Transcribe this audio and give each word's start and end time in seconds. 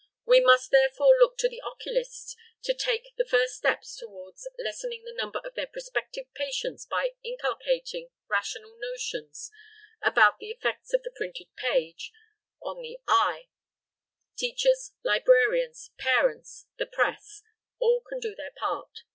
We 0.25 0.39
must 0.39 0.71
therefore 0.71 1.19
look 1.19 1.37
to 1.37 1.47
the 1.47 1.61
oculists 1.61 2.35
to 2.63 2.73
take 2.73 3.13
the 3.17 3.23
first 3.23 3.53
steps 3.53 3.95
towards 3.95 4.47
lessening 4.57 5.03
the 5.03 5.13
number 5.13 5.37
of 5.45 5.53
their 5.53 5.67
prospective 5.67 6.25
patients 6.33 6.87
by 6.87 7.13
inculcating 7.23 8.09
rational 8.27 8.75
notions 8.79 9.51
about 10.01 10.39
the 10.39 10.49
effects 10.49 10.91
of 10.91 11.03
the 11.03 11.13
printed 11.15 11.55
page 11.55 12.11
on 12.63 12.81
the 12.81 12.97
eye. 13.07 13.49
Teachers, 14.35 14.93
librarians, 15.03 15.91
parents, 15.99 16.65
the 16.79 16.87
press 16.87 17.43
all 17.77 18.01
can 18.01 18.19
do 18.19 18.33
their 18.33 18.53
part. 18.57 19.03